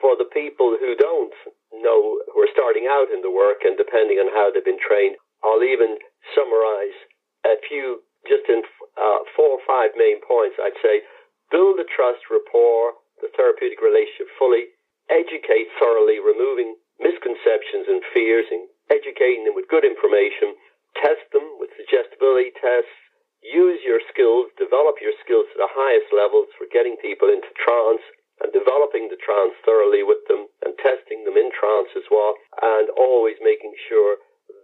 for 0.00 0.16
the 0.16 0.28
people 0.32 0.76
who 0.78 0.94
don't 0.94 1.32
know, 1.72 2.20
who 2.32 2.40
are 2.42 2.52
starting 2.52 2.86
out 2.88 3.10
in 3.12 3.22
the 3.22 3.30
work 3.30 3.64
and 3.64 3.76
depending 3.76 4.18
on 4.18 4.30
how 4.32 4.50
they've 4.52 4.64
been 4.64 4.78
trained, 4.78 5.16
I'll 5.42 5.62
even 5.62 5.98
summarize 6.34 6.96
a 7.44 7.56
few, 7.66 8.04
just 8.28 8.44
in 8.48 8.62
uh, 8.96 9.20
four 9.36 9.56
or 9.56 9.62
five 9.66 9.96
main 9.96 10.20
points. 10.20 10.56
I'd 10.60 10.76
say 10.82 11.02
build 11.50 11.80
the 11.80 11.88
trust, 11.88 12.28
rapport, 12.30 13.00
the 13.20 13.32
therapeutic 13.36 13.80
relationship 13.80 14.28
fully, 14.38 14.72
educate 15.08 15.68
thoroughly, 15.80 16.20
removing 16.20 16.76
misconceptions 17.00 17.88
and 17.88 18.04
fears 18.12 18.46
and 18.52 18.68
educating 18.92 19.44
them 19.44 19.56
with 19.56 19.72
good 19.72 19.84
information, 19.84 20.56
test 21.00 21.24
them 21.32 21.46
with 21.56 21.72
suggestibility 21.78 22.52
tests, 22.60 22.92
use 23.40 23.80
your 23.84 24.00
skills, 24.12 24.52
develop 24.60 25.00
your 25.00 25.16
skills 25.24 25.48
to 25.52 25.56
the 25.56 25.72
highest 25.72 26.12
levels 26.12 26.52
for 26.60 26.68
getting 26.68 27.00
people 27.00 27.32
into 27.32 27.48
trance 27.56 28.04
and 28.44 28.52
developing 28.52 29.08
the 29.08 29.20
trance 29.20 29.52
thoroughly 29.64 30.04
with 30.04 30.20
them 30.28 30.48
and 30.64 30.76
testing 30.80 31.24
them 31.24 31.36
in 31.36 31.48
trance 31.52 31.92
as 31.96 32.04
well 32.12 32.36
and 32.60 32.88
always 32.96 33.36
making 33.40 33.72
sure 33.88 34.20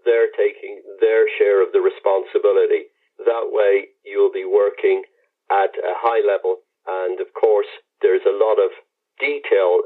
they're 0.06 0.32
taking 0.38 0.80
their 1.02 1.26
share 1.36 1.60
of 1.60 1.74
the 1.74 1.82
responsibility. 1.82 2.88
That 3.18 3.50
way 3.50 3.92
you'll 4.06 4.32
be 4.32 4.46
working 4.46 5.02
at 5.50 5.74
a 5.76 5.94
high 5.98 6.22
level. 6.22 6.62
And 6.86 7.20
of 7.20 7.34
course, 7.34 7.68
there's 8.00 8.24
a 8.24 8.32
lot 8.32 8.62
of 8.62 8.70
detail 9.18 9.82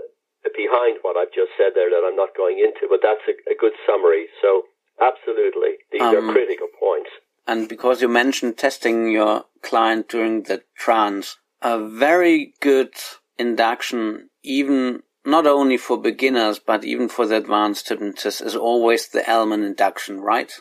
behind 0.56 0.98
what 1.02 1.16
I've 1.16 1.32
just 1.32 1.52
said 1.56 1.72
there 1.74 1.90
that 1.90 2.04
I'm 2.04 2.16
not 2.16 2.36
going 2.36 2.58
into, 2.58 2.88
but 2.88 3.00
that's 3.02 3.24
a, 3.28 3.34
a 3.50 3.56
good 3.58 3.72
summary. 3.86 4.26
So 4.40 4.64
absolutely, 5.00 5.80
these 5.92 6.02
um, 6.02 6.16
are 6.16 6.32
critical 6.32 6.68
points. 6.78 7.10
And 7.46 7.68
because 7.68 8.02
you 8.02 8.08
mentioned 8.08 8.58
testing 8.58 9.10
your 9.10 9.44
client 9.62 10.08
during 10.08 10.44
the 10.44 10.62
trance, 10.76 11.36
a 11.62 11.78
very 11.78 12.54
good 12.60 12.92
induction, 13.38 14.30
even 14.42 15.02
not 15.24 15.46
only 15.46 15.76
for 15.76 16.00
beginners, 16.00 16.58
but 16.58 16.84
even 16.84 17.08
for 17.08 17.26
the 17.26 17.36
advanced 17.36 17.88
hypnotists, 17.88 18.40
is 18.40 18.56
always 18.56 19.08
the 19.08 19.28
Elman 19.28 19.62
induction, 19.62 20.20
right? 20.20 20.52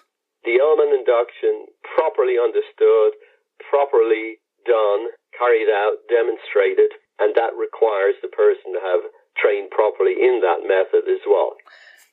The 0.43 0.59
Elman 0.59 0.93
induction, 0.97 1.67
properly 1.95 2.35
understood, 2.37 3.13
properly 3.69 4.39
done, 4.65 5.07
carried 5.37 5.69
out, 5.69 6.03
demonstrated, 6.09 6.91
and 7.19 7.35
that 7.35 7.55
requires 7.57 8.15
the 8.21 8.29
person 8.29 8.73
to 8.73 8.79
have 8.79 9.11
trained 9.37 9.71
properly 9.71 10.13
in 10.13 10.41
that 10.41 10.67
method 10.67 11.09
as 11.09 11.21
well. 11.27 11.55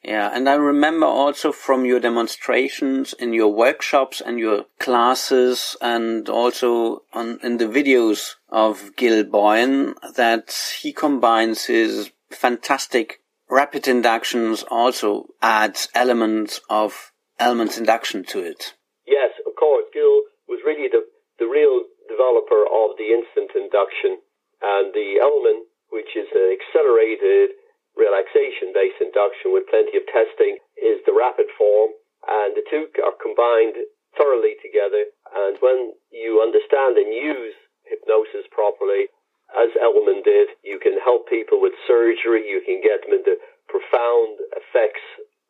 Yeah, 0.03 0.31
and 0.33 0.49
I 0.49 0.55
remember 0.55 1.07
also 1.07 1.51
from 1.51 1.85
your 1.85 1.99
demonstrations 1.99 3.13
in 3.15 3.33
your 3.33 3.53
workshops 3.53 4.21
and 4.21 4.39
your 4.39 4.67
classes 4.79 5.77
and 5.81 6.29
also 6.29 7.03
on, 7.13 7.41
in 7.43 7.57
the 7.57 7.65
videos 7.65 8.35
of 8.49 8.95
Gil 8.97 9.25
Boyne 9.25 9.95
that 10.15 10.55
he 10.81 10.93
combines 10.93 11.65
his 11.65 12.13
fantastic 12.37 13.21
rapid 13.49 13.89
inductions 13.89 14.65
also 14.69 15.27
adds 15.41 15.89
elements 15.95 16.61
of 16.69 17.13
Elman's 17.39 17.79
induction 17.79 18.25
to 18.25 18.41
it. 18.41 18.75
Yes, 19.07 19.31
of 19.47 19.55
course. 19.57 19.85
Gil 19.93 20.23
was 20.49 20.61
really 20.65 20.89
the, 20.89 21.07
the 21.39 21.47
real 21.47 21.85
developer 22.09 22.65
of 22.67 22.97
the 22.99 23.13
instant 23.13 23.53
induction 23.55 24.19
and 24.63 24.93
the 24.95 25.21
Elman, 25.21 25.67
which 25.93 26.17
is 26.17 26.27
an 26.35 26.49
accelerated 26.55 27.55
relaxation 27.97 28.73
based 28.73 29.01
induction 29.01 29.53
with 29.53 29.69
plenty 29.69 29.97
of 29.97 30.05
testing, 30.09 30.59
is 30.77 31.01
the 31.05 31.17
rapid 31.17 31.47
form. 31.57 31.93
And 32.27 32.57
the 32.59 32.67
two 32.67 32.91
are 33.05 33.15
combined 33.23 33.79
thoroughly 34.19 34.59
together. 34.59 35.07
And 35.31 35.57
when 35.61 35.95
you 36.11 36.43
understand 36.43 36.99
and 36.99 37.13
use 37.13 37.55
hypnosis 37.87 38.49
properly, 38.51 39.07
as 39.57 39.73
Elman 39.81 40.21
did, 40.21 40.53
you 40.61 40.79
can 40.79 41.01
help 41.01 41.29
people 41.29 41.61
with 41.61 41.73
surgery, 41.89 42.45
you 42.45 42.61
can 42.61 42.85
get 42.85 43.03
them 43.03 43.17
into 43.17 43.41
profound 43.73 44.37
effects, 44.53 45.03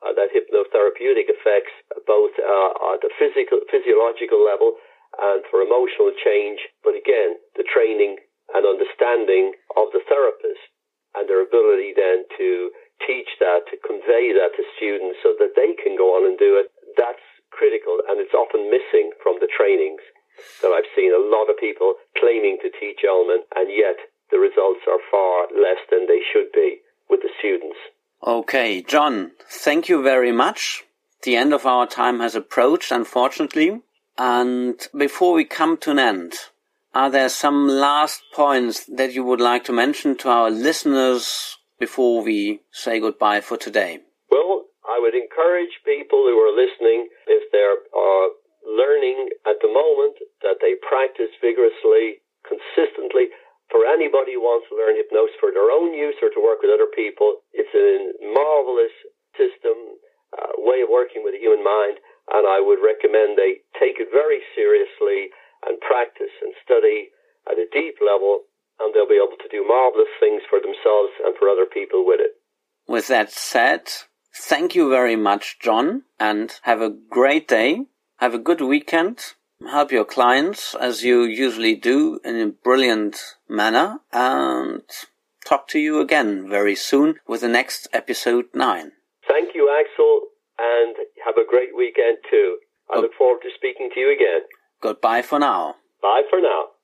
uh, 0.06 0.14
that 0.14 0.30
hypnotherapeutic 0.30 1.26
effects, 1.26 1.74
both 2.06 2.30
uh, 2.38 2.94
at 2.94 3.02
the 3.02 3.10
physical, 3.18 3.58
physiological 3.66 4.38
level 4.38 4.78
and 5.18 5.42
for 5.50 5.60
emotional 5.60 6.14
change. 6.22 6.62
But 6.86 6.94
again, 6.94 7.40
the 7.58 7.66
training 7.66 8.22
and 8.54 8.62
understanding 8.62 9.52
of 9.74 9.90
the 9.90 10.04
therapist 10.06 10.62
and 11.18 11.26
their 11.26 11.42
ability 11.42 11.96
then 11.96 12.28
to 12.38 12.70
teach 13.04 13.28
that, 13.42 13.66
to 13.72 13.76
convey 13.82 14.30
that 14.36 14.54
to 14.54 14.62
students 14.78 15.18
so 15.24 15.34
that 15.40 15.58
they 15.58 15.74
can 15.82 15.98
go 15.98 16.14
on 16.14 16.28
and 16.28 16.38
do 16.38 16.60
it, 16.60 16.70
that's 16.96 17.24
critical 17.50 17.98
and 18.08 18.20
it's 18.20 18.36
often 18.36 18.68
missing 18.68 19.10
from 19.22 19.40
the 19.40 19.48
trainings 19.48 20.02
that 20.62 20.68
I've 20.68 20.90
seen 20.94 21.12
a 21.12 21.22
lot 21.22 21.50
of 21.50 21.58
people 21.58 21.94
claiming 22.18 22.58
to 22.62 22.70
teach 22.70 23.00
Elman, 23.06 23.44
and 23.54 23.68
yet 23.70 23.96
the 24.30 24.38
results 24.38 24.80
are 24.88 24.98
far 25.10 25.46
less 25.54 25.78
than 25.90 26.06
they 26.06 26.20
should 26.32 26.52
be 26.52 26.78
with 27.08 27.20
the 27.22 27.30
students. 27.38 27.76
Okay, 28.26 28.82
John, 28.82 29.32
thank 29.48 29.88
you 29.88 30.02
very 30.02 30.32
much. 30.32 30.84
The 31.22 31.36
end 31.36 31.52
of 31.52 31.66
our 31.66 31.86
time 31.86 32.20
has 32.20 32.34
approached, 32.34 32.90
unfortunately. 32.90 33.82
And 34.18 34.80
before 34.96 35.34
we 35.34 35.44
come 35.44 35.76
to 35.78 35.90
an 35.90 35.98
end, 35.98 36.34
are 36.94 37.10
there 37.10 37.28
some 37.28 37.68
last 37.68 38.22
points 38.32 38.84
that 38.86 39.12
you 39.12 39.22
would 39.24 39.40
like 39.40 39.64
to 39.64 39.72
mention 39.72 40.16
to 40.18 40.30
our 40.30 40.50
listeners 40.50 41.58
before 41.78 42.22
we 42.22 42.60
say 42.70 42.98
goodbye 42.98 43.42
for 43.42 43.56
today? 43.56 44.00
Well, 44.30 44.64
I 44.88 44.98
would 44.98 45.14
encourage 45.14 45.84
people 45.84 46.24
who 46.24 46.38
are 46.38 46.56
listening, 46.56 47.08
if 47.26 47.52
there 47.52 47.72
are 47.72 48.30
learning 48.66 49.30
at 49.46 49.62
the 49.62 49.70
moment 49.70 50.18
that 50.42 50.58
they 50.60 50.74
practice 50.82 51.30
vigorously, 51.38 52.20
consistently. 52.42 53.30
For 53.70 53.86
anybody 53.86 54.34
who 54.38 54.42
wants 54.42 54.70
to 54.70 54.78
learn 54.78 54.94
hypnosis 54.94 55.34
for 55.38 55.50
their 55.50 55.70
own 55.70 55.94
use 55.94 56.18
or 56.22 56.30
to 56.30 56.42
work 56.42 56.62
with 56.62 56.70
other 56.70 56.90
people, 56.90 57.42
it's 57.54 57.72
a 57.74 58.14
marvelous 58.22 58.94
system, 59.34 59.98
uh, 60.34 60.54
way 60.62 60.82
of 60.82 60.90
working 60.90 61.22
with 61.22 61.34
the 61.34 61.42
human 61.42 61.62
mind, 61.62 61.98
and 62.30 62.46
I 62.46 62.62
would 62.62 62.82
recommend 62.82 63.38
they 63.38 63.62
take 63.78 63.98
it 63.98 64.10
very 64.10 64.42
seriously 64.54 65.30
and 65.66 65.80
practice 65.80 66.34
and 66.42 66.54
study 66.62 67.10
at 67.50 67.58
a 67.58 67.70
deep 67.72 67.98
level, 68.02 68.46
and 68.78 68.94
they'll 68.94 69.08
be 69.08 69.18
able 69.18 69.38
to 69.38 69.50
do 69.50 69.66
marvelous 69.66 70.10
things 70.18 70.42
for 70.50 70.58
themselves 70.58 71.14
and 71.24 71.34
for 71.38 71.48
other 71.48 71.66
people 71.66 72.06
with 72.06 72.20
it. 72.20 72.38
With 72.86 73.06
that 73.08 73.30
said, 73.32 73.90
thank 74.34 74.74
you 74.74 74.90
very 74.90 75.16
much, 75.16 75.58
John, 75.60 76.02
and 76.18 76.54
have 76.62 76.80
a 76.80 76.90
great 76.90 77.48
day. 77.48 77.86
Have 78.18 78.34
a 78.34 78.38
good 78.38 78.60
weekend. 78.60 79.34
Help 79.70 79.92
your 79.92 80.04
clients 80.04 80.74
as 80.74 81.02
you 81.02 81.24
usually 81.24 81.74
do 81.74 82.20
in 82.24 82.36
a 82.36 82.46
brilliant 82.46 83.18
manner 83.48 84.00
and 84.12 84.82
talk 85.44 85.68
to 85.68 85.78
you 85.78 86.00
again 86.00 86.48
very 86.48 86.74
soon 86.74 87.16
with 87.26 87.42
the 87.42 87.48
next 87.48 87.88
episode 87.92 88.46
9. 88.54 88.92
Thank 89.28 89.54
you, 89.54 89.70
Axel, 89.70 90.20
and 90.58 90.96
have 91.24 91.36
a 91.36 91.48
great 91.48 91.76
weekend 91.76 92.18
too. 92.30 92.58
I 92.90 93.00
look 93.00 93.12
forward 93.18 93.42
to 93.42 93.50
speaking 93.54 93.90
to 93.94 94.00
you 94.00 94.12
again. 94.12 94.42
Goodbye 94.80 95.22
for 95.22 95.38
now. 95.38 95.76
Bye 96.00 96.22
for 96.30 96.40
now. 96.40 96.75